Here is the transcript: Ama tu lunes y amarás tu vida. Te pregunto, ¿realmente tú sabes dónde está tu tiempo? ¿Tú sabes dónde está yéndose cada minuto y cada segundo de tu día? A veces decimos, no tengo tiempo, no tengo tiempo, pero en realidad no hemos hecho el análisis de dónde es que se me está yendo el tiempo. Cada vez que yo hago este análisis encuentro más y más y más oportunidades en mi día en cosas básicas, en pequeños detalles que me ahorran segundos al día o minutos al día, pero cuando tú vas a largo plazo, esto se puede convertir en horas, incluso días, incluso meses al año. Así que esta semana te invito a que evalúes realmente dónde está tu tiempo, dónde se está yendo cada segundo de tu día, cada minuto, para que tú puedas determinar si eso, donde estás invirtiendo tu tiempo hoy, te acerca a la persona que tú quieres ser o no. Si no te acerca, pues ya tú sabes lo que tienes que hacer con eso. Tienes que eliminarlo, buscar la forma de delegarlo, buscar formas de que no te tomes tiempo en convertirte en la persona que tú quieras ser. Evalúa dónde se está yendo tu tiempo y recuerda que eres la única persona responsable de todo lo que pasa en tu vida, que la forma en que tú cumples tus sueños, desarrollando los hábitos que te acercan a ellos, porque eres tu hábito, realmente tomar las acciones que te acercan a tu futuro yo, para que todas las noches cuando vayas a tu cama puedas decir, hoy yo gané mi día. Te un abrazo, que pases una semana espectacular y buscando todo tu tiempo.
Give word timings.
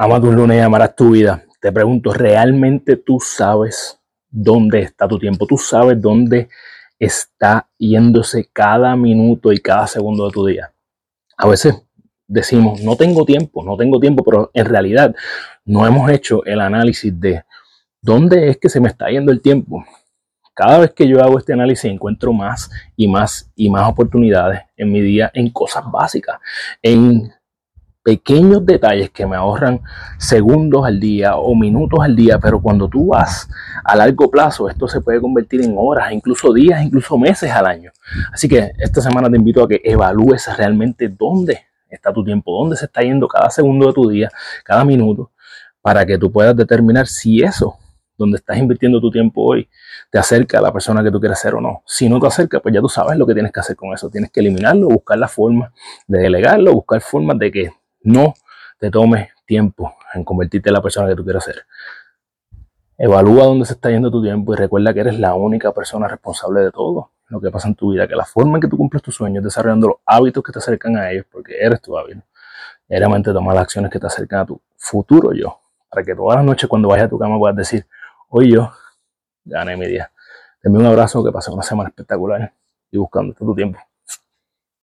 Ama 0.00 0.20
tu 0.20 0.30
lunes 0.30 0.58
y 0.58 0.60
amarás 0.60 0.94
tu 0.94 1.10
vida. 1.10 1.42
Te 1.60 1.72
pregunto, 1.72 2.12
¿realmente 2.12 2.94
tú 2.94 3.18
sabes 3.18 3.98
dónde 4.30 4.78
está 4.82 5.08
tu 5.08 5.18
tiempo? 5.18 5.44
¿Tú 5.44 5.58
sabes 5.58 6.00
dónde 6.00 6.48
está 7.00 7.68
yéndose 7.76 8.48
cada 8.52 8.94
minuto 8.94 9.52
y 9.52 9.58
cada 9.58 9.88
segundo 9.88 10.26
de 10.26 10.30
tu 10.32 10.46
día? 10.46 10.72
A 11.36 11.48
veces 11.48 11.82
decimos, 12.28 12.80
no 12.80 12.94
tengo 12.94 13.24
tiempo, 13.24 13.64
no 13.64 13.76
tengo 13.76 13.98
tiempo, 13.98 14.22
pero 14.22 14.52
en 14.54 14.66
realidad 14.66 15.16
no 15.64 15.84
hemos 15.84 16.08
hecho 16.12 16.44
el 16.44 16.60
análisis 16.60 17.18
de 17.18 17.42
dónde 18.00 18.50
es 18.50 18.56
que 18.58 18.68
se 18.68 18.80
me 18.80 18.86
está 18.86 19.08
yendo 19.08 19.32
el 19.32 19.40
tiempo. 19.40 19.84
Cada 20.54 20.78
vez 20.78 20.92
que 20.92 21.08
yo 21.08 21.20
hago 21.24 21.40
este 21.40 21.54
análisis 21.54 21.90
encuentro 21.90 22.32
más 22.32 22.70
y 22.94 23.08
más 23.08 23.50
y 23.56 23.68
más 23.68 23.88
oportunidades 23.88 24.60
en 24.76 24.92
mi 24.92 25.00
día 25.00 25.28
en 25.34 25.50
cosas 25.50 25.82
básicas, 25.90 26.38
en 26.82 27.32
pequeños 28.08 28.64
detalles 28.64 29.10
que 29.10 29.26
me 29.26 29.36
ahorran 29.36 29.82
segundos 30.16 30.86
al 30.86 30.98
día 30.98 31.36
o 31.36 31.54
minutos 31.54 32.00
al 32.02 32.16
día, 32.16 32.38
pero 32.38 32.58
cuando 32.58 32.88
tú 32.88 33.08
vas 33.08 33.50
a 33.84 33.94
largo 33.94 34.30
plazo, 34.30 34.66
esto 34.66 34.88
se 34.88 35.02
puede 35.02 35.20
convertir 35.20 35.60
en 35.60 35.74
horas, 35.76 36.10
incluso 36.10 36.54
días, 36.54 36.82
incluso 36.82 37.18
meses 37.18 37.50
al 37.50 37.66
año. 37.66 37.92
Así 38.32 38.48
que 38.48 38.72
esta 38.78 39.02
semana 39.02 39.28
te 39.28 39.36
invito 39.36 39.62
a 39.62 39.68
que 39.68 39.82
evalúes 39.84 40.48
realmente 40.56 41.10
dónde 41.10 41.66
está 41.90 42.10
tu 42.10 42.24
tiempo, 42.24 42.50
dónde 42.58 42.76
se 42.76 42.86
está 42.86 43.02
yendo 43.02 43.28
cada 43.28 43.50
segundo 43.50 43.88
de 43.88 43.92
tu 43.92 44.08
día, 44.08 44.30
cada 44.64 44.86
minuto, 44.86 45.30
para 45.82 46.06
que 46.06 46.16
tú 46.16 46.32
puedas 46.32 46.56
determinar 46.56 47.08
si 47.08 47.42
eso, 47.42 47.76
donde 48.16 48.38
estás 48.38 48.56
invirtiendo 48.56 49.02
tu 49.02 49.10
tiempo 49.10 49.42
hoy, 49.42 49.68
te 50.10 50.18
acerca 50.18 50.60
a 50.60 50.62
la 50.62 50.72
persona 50.72 51.04
que 51.04 51.10
tú 51.10 51.20
quieres 51.20 51.38
ser 51.38 51.56
o 51.56 51.60
no. 51.60 51.82
Si 51.84 52.08
no 52.08 52.18
te 52.18 52.26
acerca, 52.26 52.60
pues 52.60 52.74
ya 52.74 52.80
tú 52.80 52.88
sabes 52.88 53.18
lo 53.18 53.26
que 53.26 53.34
tienes 53.34 53.52
que 53.52 53.60
hacer 53.60 53.76
con 53.76 53.92
eso. 53.92 54.08
Tienes 54.08 54.30
que 54.30 54.40
eliminarlo, 54.40 54.88
buscar 54.88 55.18
la 55.18 55.28
forma 55.28 55.74
de 56.06 56.20
delegarlo, 56.20 56.72
buscar 56.72 57.02
formas 57.02 57.38
de 57.38 57.52
que 57.52 57.70
no 58.02 58.34
te 58.78 58.90
tomes 58.90 59.30
tiempo 59.44 59.94
en 60.14 60.24
convertirte 60.24 60.68
en 60.68 60.74
la 60.74 60.82
persona 60.82 61.08
que 61.08 61.16
tú 61.16 61.24
quieras 61.24 61.44
ser. 61.44 61.66
Evalúa 62.96 63.44
dónde 63.44 63.64
se 63.64 63.74
está 63.74 63.90
yendo 63.90 64.10
tu 64.10 64.22
tiempo 64.22 64.52
y 64.54 64.56
recuerda 64.56 64.92
que 64.92 65.00
eres 65.00 65.18
la 65.18 65.34
única 65.34 65.72
persona 65.72 66.08
responsable 66.08 66.60
de 66.60 66.72
todo 66.72 67.12
lo 67.28 67.40
que 67.40 67.50
pasa 67.50 67.68
en 67.68 67.74
tu 67.74 67.92
vida, 67.92 68.08
que 68.08 68.16
la 68.16 68.24
forma 68.24 68.56
en 68.56 68.62
que 68.62 68.68
tú 68.68 68.76
cumples 68.76 69.02
tus 69.02 69.14
sueños, 69.14 69.44
desarrollando 69.44 69.88
los 69.88 69.96
hábitos 70.04 70.42
que 70.42 70.52
te 70.52 70.58
acercan 70.58 70.96
a 70.96 71.10
ellos, 71.10 71.26
porque 71.30 71.56
eres 71.60 71.80
tu 71.80 71.96
hábito, 71.96 72.22
realmente 72.88 73.32
tomar 73.32 73.54
las 73.54 73.64
acciones 73.64 73.90
que 73.90 73.98
te 73.98 74.06
acercan 74.06 74.40
a 74.40 74.46
tu 74.46 74.60
futuro 74.76 75.32
yo, 75.32 75.60
para 75.90 76.02
que 76.02 76.14
todas 76.14 76.36
las 76.36 76.44
noches 76.44 76.68
cuando 76.68 76.88
vayas 76.88 77.06
a 77.06 77.08
tu 77.10 77.18
cama 77.18 77.38
puedas 77.38 77.56
decir, 77.56 77.86
hoy 78.30 78.52
yo 78.52 78.72
gané 79.44 79.76
mi 79.76 79.86
día. 79.86 80.10
Te 80.60 80.68
un 80.68 80.84
abrazo, 80.84 81.22
que 81.24 81.30
pases 81.30 81.54
una 81.54 81.62
semana 81.62 81.88
espectacular 81.90 82.52
y 82.90 82.98
buscando 82.98 83.32
todo 83.34 83.50
tu 83.50 83.54
tiempo. 83.54 83.78